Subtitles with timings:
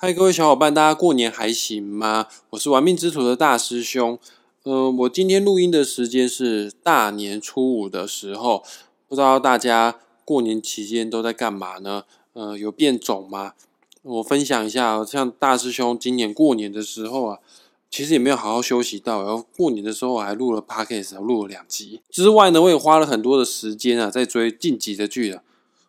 [0.00, 2.28] 嗨，各位小伙伴，大家过年还行吗？
[2.50, 4.16] 我是玩命之徒的大师兄。
[4.62, 8.62] 呃，我今天录音的时间是大年初五的时候，
[9.08, 12.04] 不知道大家过年期间都在干嘛呢？
[12.34, 13.54] 呃，有变种吗？
[14.02, 17.38] 我分享一下，像大师兄今年过年的时候啊，
[17.90, 22.00] 其实也没有好好休息到，然后过年的时候我还录了 podcast，录了两集。
[22.08, 25.42] 之外呢，我也花了很多的时间啊，在追晋级的剧了。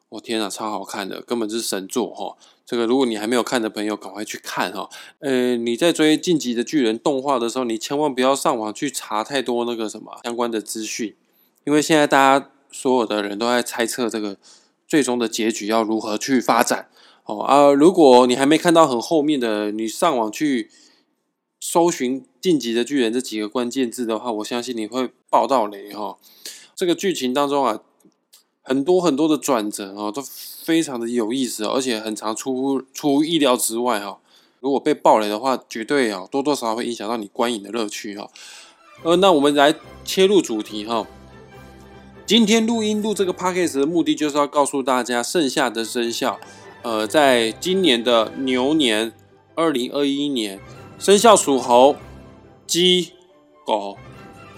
[0.09, 2.35] 我天啊，超好看的，根本就是神作哈！
[2.69, 4.87] 这个如果你还没有看的朋友，赶快去看哈。
[5.17, 11.15] 呃，你在追《晋级的巨人》动画的时候，你千万不要上网去查太多那个什么相关的资讯，
[11.65, 14.37] 因为现在大家所有的人都在猜测这个
[14.87, 16.89] 最终的结局要如何去发展
[17.25, 17.71] 哦啊！
[17.71, 20.69] 如果你还没看到很后面的，你上网去
[21.59, 26.19] 搜寻《晋级的巨人》这几个关键字的话，我相信你会爆到雷哈！
[26.75, 27.79] 这个剧情当中啊。
[28.61, 30.21] 很多很多的转折哦，都
[30.63, 34.19] 非常的有意思，而且很常出乎出乎意料之外哈。
[34.59, 38.29] 如果被爆雷的话，绝对啊多多少少会影响到你观影的乐趣哈。
[39.03, 41.07] 呃，那我们来切入主题哈。
[42.25, 46.39] 今天录音录这个 podcast 的目的就是要告诉大家，剩下的生肖，
[46.83, 49.13] 呃，在今年的牛年
[49.55, 50.59] 二零二一年，
[50.99, 51.95] 生肖属猴、
[52.67, 53.13] 鸡、
[53.65, 53.97] 狗。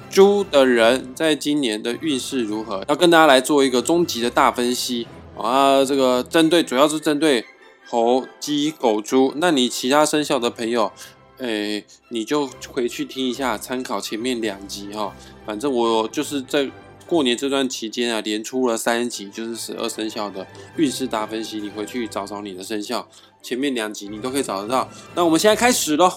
[0.09, 2.83] 猪的人在今年的运势如何？
[2.89, 5.07] 要跟大家来做一个终极的大分析
[5.41, 5.83] 啊！
[5.83, 7.45] 这个针对主要是针对
[7.87, 9.33] 猴、鸡、狗、猪。
[9.37, 10.91] 那你其他生肖的朋友，
[11.37, 15.13] 诶，你就回去听一下，参考前面两集哈。
[15.45, 16.69] 反正我就是在
[17.07, 20.47] 过年这段期间啊，连出了三集，就是十二生肖的
[20.77, 21.59] 运势大分析。
[21.59, 23.07] 你回去找找你的生肖，
[23.41, 24.87] 前面两集你都可以找得到。
[25.15, 26.11] 那我们现在开始喽。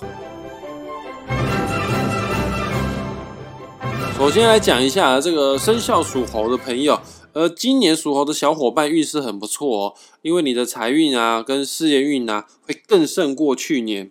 [4.17, 6.99] 首先来讲一下这个生肖属猴的朋友，
[7.35, 14.11] 而，今年属猴的小伙伴运势很不错哦，因为你的财运啊跟事业运啊会更胜过去年。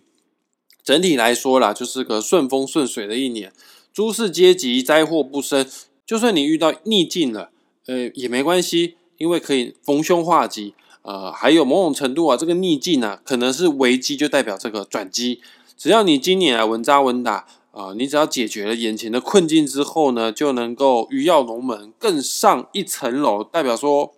[0.84, 3.50] 整体来说啦，就是个顺风顺水的一年，
[3.92, 5.66] 诸事皆吉，灾祸不生。
[6.04, 7.50] 就算你遇到逆境了，
[7.86, 10.74] 呃，也没关系，因为可以逢凶化吉。
[11.00, 15.40] 呃，还有某种程度啊，这个逆境啊，可能是危机，就代表这个转机。
[15.78, 17.46] 只要你今年啊稳扎稳打。
[17.74, 23.42] 啊，你只要解决了眼前的困境之后呢，就能够鱼跃龙门，更上一层楼。
[23.42, 24.14] 代表说，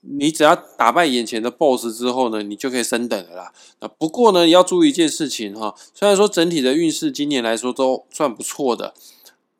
[0.00, 3.52] 你只要打败眼前的 BOSS 之后呢，你就可以升等了啦。
[3.80, 8.92] 那不过呢，要注意一件事情哈，虽然说整体的运势今年来说都算不错的，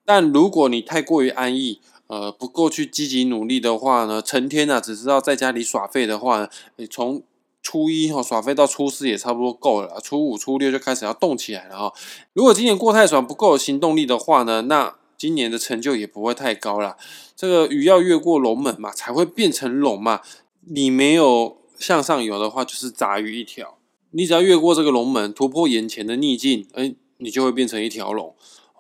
[0.05, 7.23] 但如果你太过于安逸，呃，不够去积极努力的话呢，成天呢只知道在家里耍废的话，你从
[7.63, 11.93] 初一哈耍飞到初四也差不多够了，初五、初六就开始要动起来了哈。
[12.33, 16.97] 如果今年过太爽不够有行动力的话呢，那今年的成就也不会太高了。
[17.37, 20.21] 这个鱼要越过龙门嘛，才会变成龙嘛。
[20.69, 23.79] 你没有向上游的话，就是杂鱼一条。
[24.11, 28.35] 你只要越过这个龙门，突破眼前的逆境，哎，你就会变成一条龙。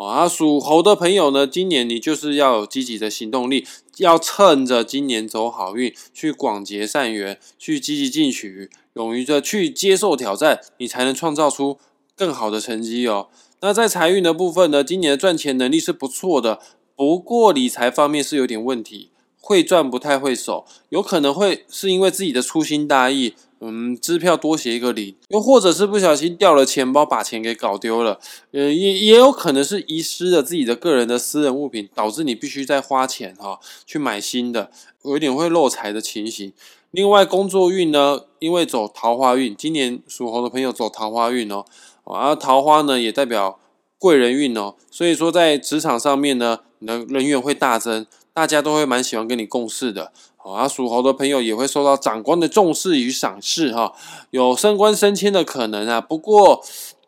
[0.04, 3.66] 啊，属猴的朋友呢，今年你就是要有积极的行动力，
[3.98, 11.78] 要趁着今年走好运，去广结善缘，去积极进取，勇于的去接受挑战，你才能创造出
[12.16, 13.28] 更好的成绩哦。
[13.60, 16.58] 那在财运的部分呢，今年的赚钱能力是不错的，
[16.96, 19.12] 不过理财方面是有点问题，
[19.42, 23.34] 会赚不太会守，有可能会是因为自己的粗心大意。
[23.64, 28.19] 嗯，支票多写一个零，又或者是不小心掉了钱包，把钱给搞丢了。
[28.50, 34.72] 呃，也也有可能是遗失了自己的个人的私人物品，导致你必须再花钱哈去买新的，
[35.04, 36.52] 有一点会漏财的情形。
[36.91, 41.64] 另外，工作运呢，因为走桃花运，今年属猴的朋友走桃花运哦，
[42.02, 43.60] 而桃花呢也代表
[43.97, 48.04] 贵人运哦，所以说在职场上面呢，你的人员会大增，
[48.34, 50.12] 大家都会蛮喜欢跟你共事的。
[50.44, 53.93] 啊，属猴的朋友也会受到长官的重视与赏识，哈，
[54.31, 56.00] 有升官升迁的可能啊。
[56.00, 56.65] 不过，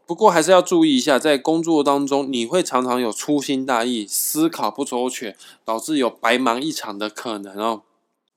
[0.07, 7.83] 不过还是要注意一下，在工作当中，你会常常有粗心大意、思考不周全，导致有白忙一场的可能哦。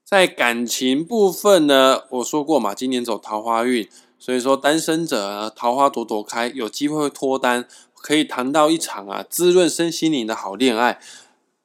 [0.03, 3.87] 在感情部分呢，我说过嘛，今年走桃花运，
[4.17, 10.99] 所以说单身者桃花朵朵开，有机会会脱单，可以谈到一场啊滋润身心灵的好恋爱。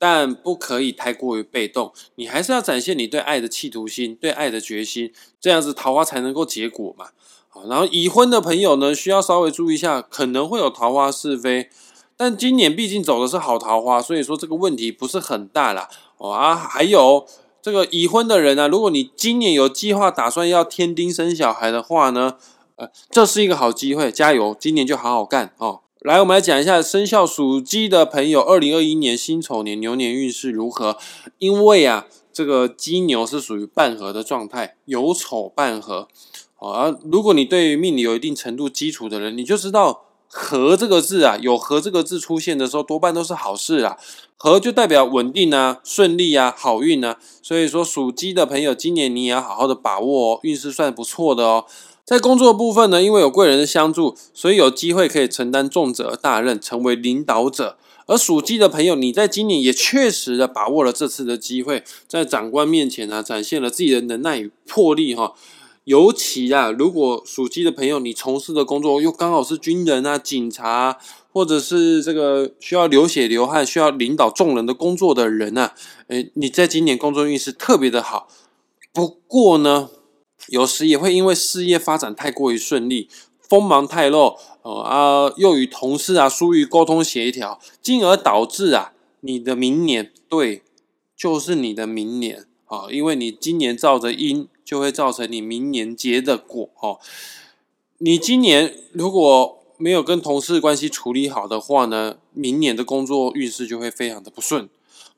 [0.04, 7.10] 但不可以太过于被动，你还是要展现你对爱的企图心，对爱的决心，这样子桃花才能够结果嘛。
[7.48, 11.70] 好，然后已婚的朋友呢，需要稍微注意一下，可能会有桃花是非，
[12.16, 15.88] 但今年毕竟走的是好桃花，所以说这个问题不是很大啦。
[16.18, 17.24] 哦啊，还有
[17.62, 22.36] 这个已婚的人呢，如果你今年有计划打算要添丁生小孩的话呢，
[22.74, 25.82] 呃，这是一个好机会，加油，今年就好好干哦。
[26.04, 30.96] 来，我们来讲一下生肖属鸡的朋友，二零二一年辛丑年牛年运势如何？
[31.38, 36.08] 因为啊，这个鸡牛是属于半合的状态，有丑半合
[36.58, 43.96] 啊，如果你对命理有一定程度基础的人，你就知道“合”这个字啊，有“合”这个字出现的时候，多半都是好事啊。
[44.36, 47.16] 合就代表稳定啊、顺利啊、好运啊。
[47.40, 51.64] 所以说，属鸡的朋友，今年你也要好好的把握哦，运势算不错的哦。
[52.04, 57.76] 在工作部分呢，因为有贵人的相助，所以有机会可以承担重责大任，成为领导者。
[58.06, 65.34] 而属鸡的朋友，你在今年也确实的把握了这次的机会，在长官面前呢，展现了自己的能耐与魄力哈。
[65.84, 70.98] 尤其啊，如果属鸡的朋友，你从事的工作又刚好是军人啊、警察，
[71.32, 75.74] 或者是这个需要流血流汗、需要领导众人的工作的人啊，
[76.08, 78.28] 诶，你在今年工作运势特别的好。
[78.92, 79.88] 不过呢，
[80.48, 83.08] 有时也会因为事业发展太过于顺利，
[83.40, 90.62] 锋芒太露，呃啊，又与同事啊疏于沟通协调，进而导致啊你的明年对，
[91.16, 96.98] 就是你的明年啊，因为你今年照着因，就会造成你明年结的果哦。
[97.98, 104.68] 你今年如果没有跟同事关系处理好的话呢，明年的工作运势就会非常的不顺。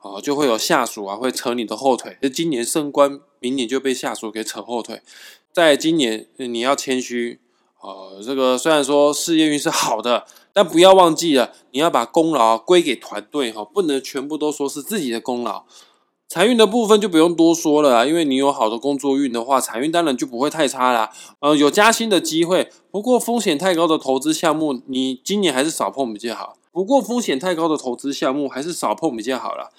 [0.05, 2.19] 啊，就会有下属啊会扯你的后腿。
[2.21, 5.01] 那今年升官，明年就被下属给扯后腿。
[5.51, 7.41] 在今年，你要谦虚。
[7.81, 15.65] 呃，这个虽然说事业运是好的，但不要忘记了，你要把功劳归给团队哈，不能全部都说是自己的功劳。
[16.29, 21.11] 财运的部分就不用多说了啊，因为你有好的工作运的话，财运当然就不会太差啦。
[21.41, 26.57] 呃，有加薪的机会，不过风险太高的投资项目，你今年还是少碰比较好。
[26.73, 29.71] 不过风险太高的投资项目，还是少碰比较好了。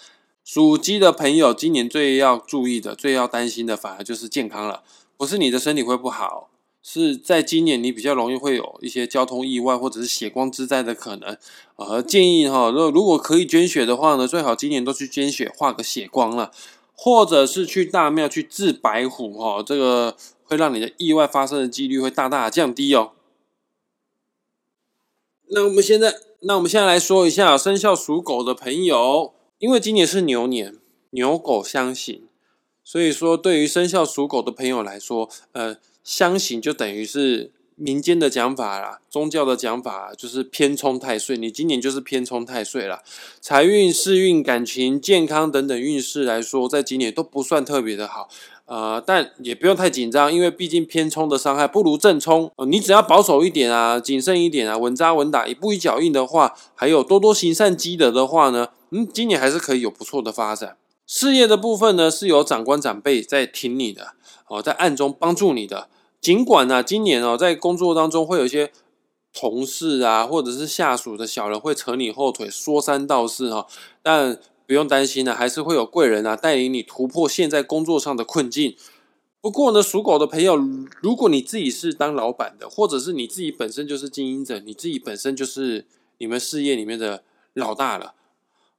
[0.45, 4.83] 属鸡的朋友，今年最要注意的、最要担心的，反而就是健康了。
[5.17, 6.51] 不是你的身体会不好，
[6.83, 11.35] 是在今年你比较容易会有一些交通意外或者是血光之灾的可能。
[11.77, 16.51] 呃，建议哈，如如果可以捐血的话呢，最好今年都去捐血，画个血光了，
[16.93, 23.13] 或者是去大庙去治白虎哈，这个会让你的意外发生的几率会大大降低哦。
[25.47, 29.31] 那我们现在，那我们现在来说一下生肖属狗的朋友。
[29.65, 30.75] 因为今年是牛年，
[31.09, 32.21] 牛狗相刑，
[32.83, 43.01] 所以说对于生肖属狗的朋友来说，呃，相刑就等于是民间的讲法啦，宗教的讲法就是偏冲太岁，你今年就是偏冲太岁了。
[43.41, 48.29] 财运、事运、感情、健康等等运势来说，在今年都不算特别的好。
[48.67, 52.51] 呃，但也不用太紧张，因为毕竟偏冲的伤害不如正冲。
[52.67, 60.77] 你只要保守一点啊，谨慎一点啊，稳扎稳打，一步一脚印的话，还有多多行善积德的话呢，嗯，今年还是可以有不错的发展。
[61.05, 64.13] 事业的部分呢，是有长官长辈在挺你的，
[64.47, 65.89] 哦，在暗中帮助你的。
[66.21, 68.71] 尽管呢，今年哦，在工作当中会有一些
[69.33, 73.67] 同事啊，或者是下属的小人会扯你后腿，说三道四哈，
[74.01, 74.39] 但。
[74.67, 78.75] 不用担心呢，还是会有贵人啊带领你突破现在工作上的困境。
[79.39, 80.57] 不过呢，属狗的朋友，
[81.01, 85.85] 如果你自己是当老板的，或者是你自己本身就是经营者，你自己本身就是
[86.17, 87.21] 你们事业里面的
[87.53, 88.15] 老大了，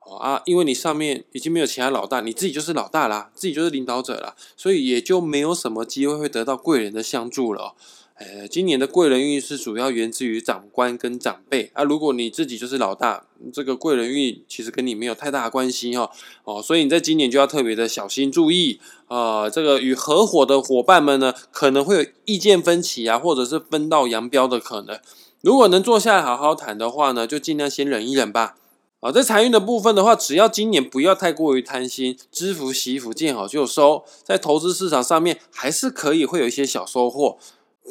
[0.09, 7.75] 哦啊，因为你上面已经没有其他老大，你自己就是老大啦，自己就是领导者了，所以也就没有什么机会会得到贵人的相助了。
[8.19, 11.83] 呃，今年的贵人运是主要源自于长官跟长辈啊。
[11.83, 16.11] 如果你自己就是老大，这个贵人运其实跟你没有太大的关系哈。
[16.45, 19.51] 哦，所以你在今年就要特别的小心注意啊。
[19.51, 24.99] 这个与合伙的伙伴们呢，可能会有意见分歧啊，或者是分道扬镳的可能。
[25.43, 28.57] 如果能坐下来好好谈的话呢，就尽量先忍一忍吧。
[29.01, 34.05] 啊，在财运的部分的话，只要今年不要太过于贪心，知福惜福，见好就收。
[34.25, 37.39] 在投资市场上面，还是可以会有一些小收获。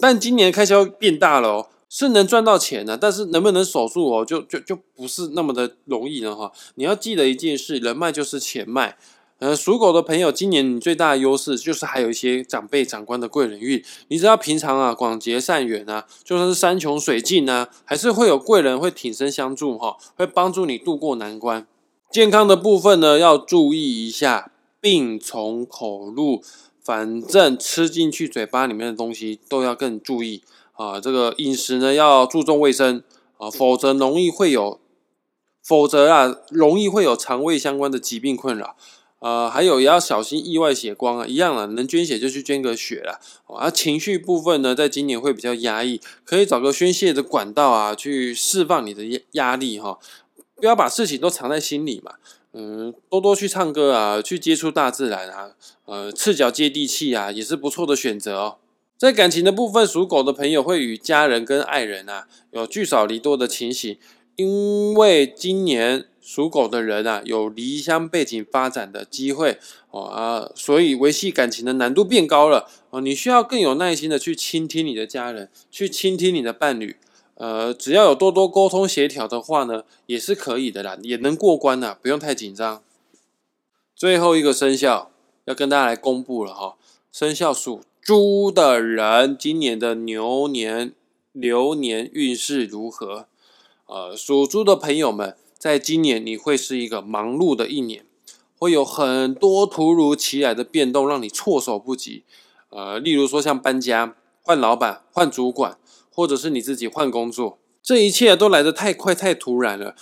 [0.02, 6.52] 但今年开销变大了哦，是能赚到钱的，但是能不能守住哦，就就就不是那么的容易了哈。
[6.74, 8.98] 你要记得一件事，人脉就是钱脉。
[9.40, 13.84] 呃，属狗的朋友，今年你最大的优势就是还有一些长辈长官的贵人运。
[14.08, 21.68] 你知道平常啊广结善缘啊，就算是山穷水尽啊，还是会有贵人会挺身相助哈，会帮助你渡过难关。
[22.10, 26.42] 健康的部分呢，要注意一下，病从口入。
[26.82, 33.02] 反正吃进去嘴巴里面的东西都要更注意啊，这个饮食呢要注重卫生
[33.38, 34.80] 啊，否则容易会有，
[35.64, 38.76] 否则啊容易会有肠胃相关的疾病困扰
[39.20, 43.72] 啊，还有也要小心意外血光啊，一样啊，能捐血就去捐个血了啊。
[43.72, 49.98] 情绪部分呢，在今年会比较压抑，可以找个宣泄的管道啊，去释放你的压压力哈，
[50.56, 52.16] 不要把事情都藏在心里嘛。
[52.58, 55.52] 嗯，多多去唱歌啊，去接触大自然啊，
[55.86, 58.58] 呃，赤脚接地气啊，也是不错的选择哦。
[58.98, 63.98] 在感情的部分，属狗的朋友会与家人跟爱人啊有聚少离多的情形，
[64.38, 69.60] 因为今年属狗的人啊，有离乡背井发展的机会
[69.92, 73.00] 哦啊，所以维系感情的难度变高了哦。
[73.00, 76.98] 你需要更有耐心的去倾听你的家人，去倾听你的伴侣。
[77.36, 82.82] 呃，只要有多多沟通协调的话呢，也是可以的啦，也能过关的，不用太紧张。
[83.96, 85.12] 最后一个生肖
[85.46, 86.76] 要跟大家来公布了哈，
[87.12, 90.92] 生肖属猪的人今年的牛年
[91.34, 93.28] 流年运势如何？
[93.86, 95.38] 呃，属猪的朋友们。
[95.66, 98.06] 在今年，你会是一个忙碌的一年，
[98.60, 102.24] 会有很多突如其来的变动，让你措手不及。
[102.70, 105.80] 呃，例如说像搬家、换老板、换主管，
[106.12, 109.96] 或者是你自己换工作，这一切都来得太快、太突然了，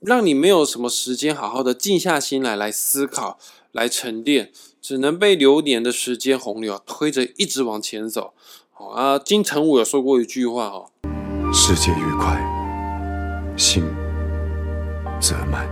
[0.00, 3.38] 让你没有什么时间好好的静下心来来思考、
[3.72, 8.34] 来沉淀，只能被流年的时间洪流推着一直往前走。
[8.70, 10.90] 好啊，金城武有说过一句话哦
[11.54, 12.38] ：“世界越快，
[13.56, 13.82] 心。”
[15.18, 15.66] 则慢，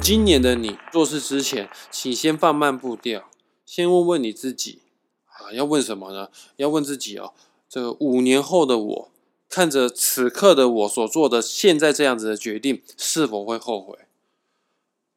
[0.00, 3.24] 今年的你做事之前，请先放慢步调，
[3.66, 4.80] 先问问你自己
[5.26, 6.30] 啊，要问什么呢？
[6.56, 7.34] 要问自己哦，
[7.68, 9.10] 这个五年后的我，
[9.48, 13.98] 看着此刻的我所做的现在这样子的决定，是否会后悔？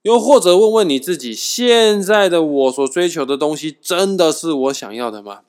[0.02, 5.42] 又或者问问你自己，现在的我所追求的东西，真的是我想要的吗？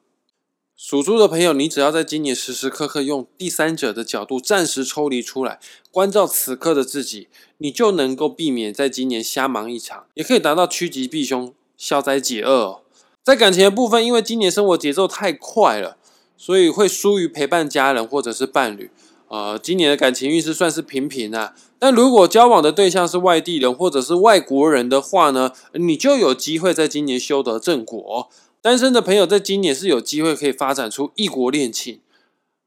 [0.85, 5.61] 属猪的朋友，你只要在今年时时刻刻用第三者的角度暂时抽离出来，
[5.93, 12.83] 关照此刻的自己，你就能够避免在今年瞎忙一场，也可以达到趋吉避凶、消灾解厄。
[13.23, 15.97] 在感情的部分，因为今年生活节奏太快了，
[16.37, 18.91] 所以会疏于陪伴家人或者是伴侣。
[19.29, 21.55] 呃，今年的感情运势算是平平啊。
[21.79, 28.29] 但如果交往的对象是外地人或者是外国人的话呢，你就有机会在今年修得正果。
[28.63, 31.99] 单身的朋友在今年是有机会可以发展出异国恋情，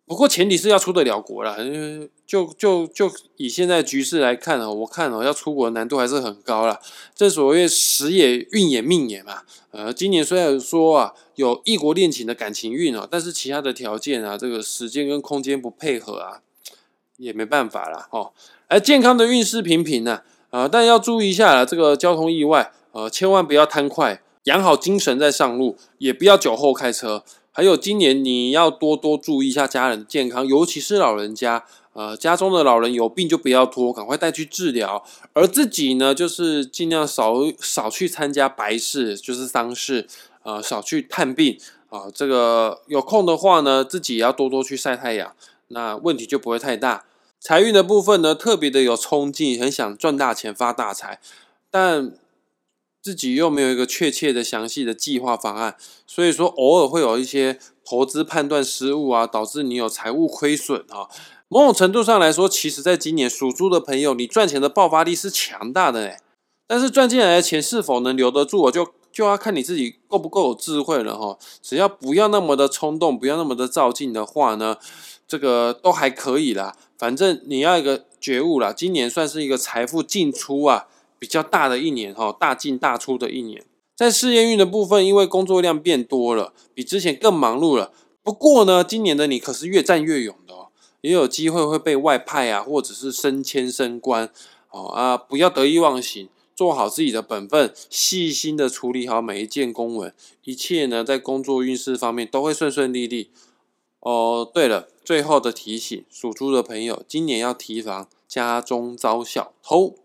[0.06, 1.58] 不过前提是要出得了国了。
[2.28, 6.82] 就就就以现在局势来看啊，我看哦，要出国难度还是很高了。
[7.16, 9.44] 正所谓时也运也命也嘛。
[9.72, 16.42] 呃，今年虽然说啊有异国恋情的感情运哦，但是其他的条件啊，这个时间跟空间不配合啊，
[17.16, 18.34] 也没办法了哦。
[18.68, 24.22] 而健康的运势平平呢，啊，但要注意一下这个交通意外，呃，千万不要贪快。
[24.46, 27.24] 养好精神再上路，也不要酒后开车。
[27.52, 31.64] 还有今年你要多多注意一下家人的健康，尤其是老人家。
[31.94, 35.02] 呃，家中的老人有病就不要拖，赶快带去治疗。
[35.32, 40.06] 而自己呢，就是尽量少少去参加白事，就是丧事。
[40.44, 42.12] 呃，少去探病啊。
[42.14, 45.34] 这个有空的话呢，自己也要多多去晒太阳，
[45.70, 47.06] 那问题就不会太大。
[47.40, 51.22] 财运的部分呢，特别的有冲劲，很想赚大钱发大财，
[51.72, 52.12] 但。
[53.06, 55.76] 自己又没有一个确切的详细的计划方案，
[56.08, 61.08] 所以说偶尔会有一些投资判断失误啊，导致你有财务亏损啊。
[61.48, 66.20] 某种程度上来说，其实在今年属猪的朋友，你赚钱的爆发力是强大的哎，
[66.66, 71.38] 但是赚进来的钱是否能留得住，我就就要看你自己够不够有智慧了哈。
[71.62, 74.78] 只要不要那么的冲动，不要那么的照进的话呢，
[75.28, 76.76] 这个都还可以啦。
[76.98, 80.88] 反正你要一个觉悟啦，今年算是一个财富进出啊。
[81.18, 83.64] 比较大的一年哈，大进大出的一年，
[83.96, 87.92] 在事业运的部分，因为工作量变多了，比之前更忙碌了。
[88.22, 90.68] 不过呢，今年的你可是越战越勇的哦，
[91.02, 94.32] 也有机会会被外派啊，或者是升迁升官
[94.72, 95.16] 哦啊！
[95.16, 103.30] 不要得意忘形，做好自己的本分，细心的处理好每一件公文，一切呢在工作运势方面都会顺顺利利
[104.00, 104.50] 哦。
[104.52, 109.96] 对了，最后的提醒，属猪的朋友，今年要提防家中遭小偷。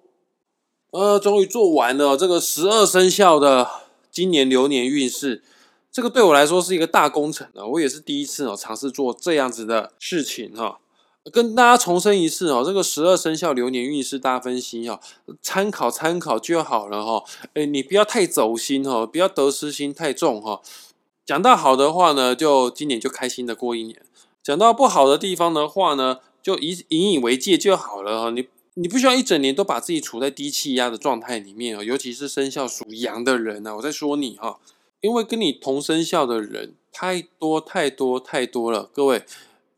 [0.90, 3.68] 呃，终于做完了这个十二生肖的
[4.10, 5.44] 今年流年运势，
[5.92, 7.64] 这个对我来说是一个大工程啊！
[7.64, 10.80] 我也是第一次哦尝试做这样子的事情哈，
[11.32, 14.98] 跟大家重申一次哦，这个十二生肖流年运势大分析哦，
[15.40, 17.22] 参考参考就好了哈。
[17.54, 20.60] 哎，你不要太走心哈，不要得失心太重哈。
[21.24, 23.96] 讲到好的话呢，就今年就开心的过一年；
[24.42, 28.30] 讲到不好的地方的话呢，就以引以为戒就好了哈。
[28.30, 28.48] 你。
[28.74, 33.76] 你不需要一整年都把自己处在低气压的状态里面哦，尤其是生肖属羊的人呢。
[33.76, 34.58] 我在说你哈，
[35.00, 38.88] 因为跟你同生肖的人太多太多太多了。
[38.94, 39.24] 各位，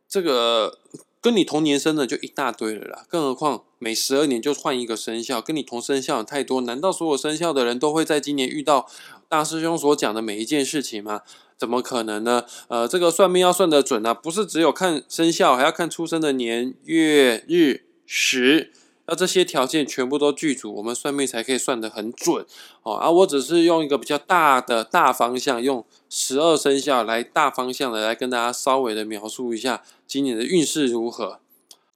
[0.07, 0.79] 这个
[1.21, 8.87] 跟你同年生的就一大堆了啦，更何况每十二年就换一个生肖，跟你同生肖的太多，难道所有生肖的人都会在今年遇到
[9.29, 11.23] 大师兄所讲的每一件事情吗？
[11.57, 12.45] 怎么可能呢？
[12.69, 18.73] 呃，这个算命要算得准啊，不是只有看生肖，还要看出生的年月日时。
[19.07, 22.47] 那这些条件全部都具足，我们算命才可以算得很准
[22.83, 22.95] 哦。
[22.95, 31.41] 啊，我只是用一个比较大的大方向，用十二生肖来大方向的来跟大家稍微的描述一下今年的运势如何。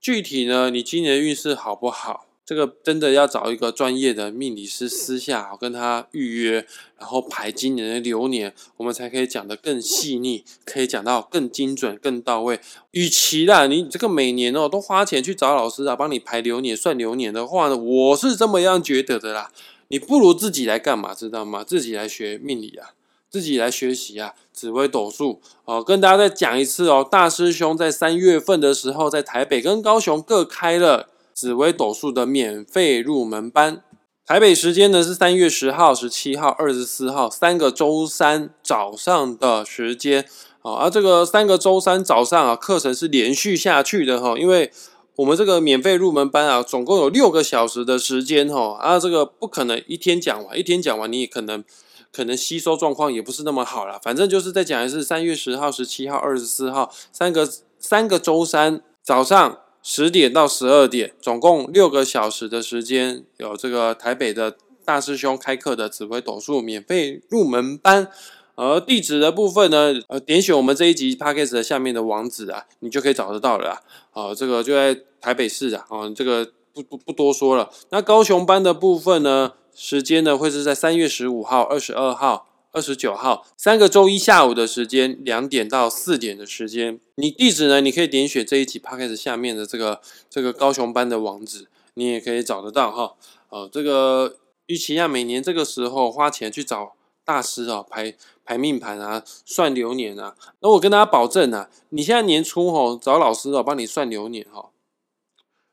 [0.01, 2.26] 具体呢，你今年运势好不好？
[2.47, 6.65] 这个真的要找一个专业的命理师私下跟他预约，
[6.97, 12.61] 然后排今年的流年，我们才可以讲得更细腻，可以讲到更精准、更到位。
[12.93, 19.51] 与其啦，你这个每年哦都花钱去找老师啊，帮你排流年、算流年的话呢，我是这么样觉得的啦。
[19.89, 21.65] 你不如自己来干嘛，知道吗？
[21.65, 22.91] 自己来学命理啊，
[23.29, 25.83] 自己来学习啊，紫微斗数哦。
[25.83, 31.09] 跟大家再讲一次哦，大师兄在三月份的时候，在台北跟高雄各开了。
[31.37, 33.85] 紫微斗数的免费入门班，
[34.25, 40.25] 台北时间呢是三月十号、十七号、二十四号三个周三早上的时间
[40.63, 44.73] 啊，而这个三个周三早上啊，课程是连续下去的哈，因为
[45.17, 51.63] 我们这个免费入门班啊，总共有六个小时的时间哈，啊，这个不可能一天讲完，一天讲完你也可能
[52.11, 57.47] 可能吸收状况也不是那么好了，反正就是再讲一次，三月十号、十七号、二十四号三个
[57.79, 59.59] 三个周三早上。
[59.89, 68.09] 十点到十二点，总共六个小时的时间，有这个台北的大师兄开课的指挥斗数免费入门班。
[68.57, 73.81] 而地址的部分呢，呃，点选我们这一集 podcast 的下面的网址啊，你就可以找得到了。
[74.11, 77.71] 啊，这个就在台北市啊，哦，这个不不不多说了。
[77.91, 82.49] 那高雄班的部分呢，时间呢会是在三月十五号、二十二号。
[82.77, 87.01] 二十九号，三个周一下午的时间，两点到四点的时间。
[87.15, 87.81] 你地址呢？
[87.81, 93.15] 你可以点选这一集 p o d c a s 下面的这个这个高雄班的网址，你也可以找得到哈。
[93.49, 96.93] 呃，这个与其亚每年这个时候花钱去找
[97.25, 98.15] 大师啊排
[98.45, 104.69] 排命盘啊算流年啊，那我跟大家保证啊，你现在年初哦找老师哦帮你算流年哈，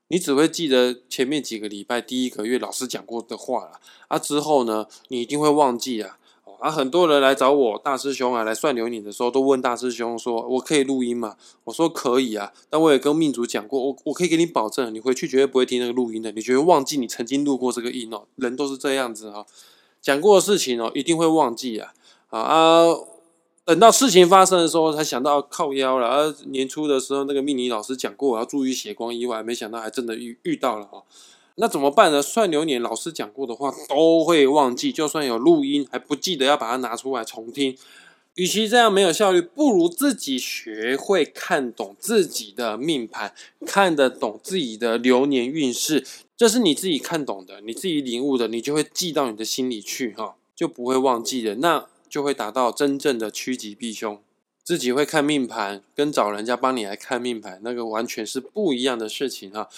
[0.07, 6.17] 你只会记得前面几个礼拜第一个月老师讲过的话了，啊之后呢你一定会忘记啊。
[6.63, 18.23] 啊，很多人来找我大师兄啊，来算流年的时候，都问大师兄说：“我可以录音吗？”我说：“可以啊。”但我也跟命主讲过，我我可以给你保证，你回去绝对不会听那个录音的，你绝对忘记你曾经录过这个音哦。
[18.37, 19.45] 人都是这样子哈，
[20.01, 21.91] 讲过的事情哦，一定会忘记啊。
[22.29, 22.95] 啊啊，
[23.65, 26.07] 等到事情发生的时候，才想到靠腰了。
[26.07, 31.03] 啊，年初的时候，那个命理老师讲过，我要注意血光意外，没想到还真的遇遇到了哈。
[31.55, 32.21] 那怎么办呢？
[32.21, 37.77] 算流年老师讲过的话都会忘记，就算有录音还不记得要把它拿出来重听。
[38.35, 43.31] 与其这样没有效率，不如自己学会看懂自己的命盘，
[43.63, 46.03] 看得懂自己的流年运势，
[46.35, 54.19] 这是你自己看懂的，你自己领悟的，你就会记到你的心里去哈，就不会忘记的，那就会达到真正的趋吉避凶。
[54.63, 59.69] 自己会看命盘，跟找人家帮你来看命盘，那个完全是不一样的事情哈。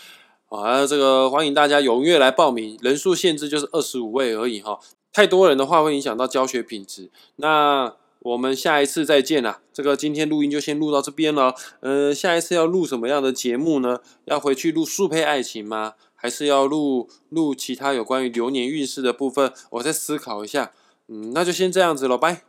[0.49, 4.79] 啊这个欢迎大家踊跃来报名，人数限制就是二十五位而已哈。
[5.11, 7.09] 太多人的话会影响到教学品质。
[7.37, 9.61] 那我们下一次再见啦。
[9.71, 11.53] 这个今天录音就先录到这边了。
[11.79, 13.99] 呃，下一次要录什么样的节目呢？
[14.25, 15.93] 要回去录速配爱情吗？
[16.15, 19.53] 还是要录录其他有关于流年运势的部分？
[19.71, 20.71] 我再思考一下。
[21.07, 22.41] 嗯，那就先这样子了，拜。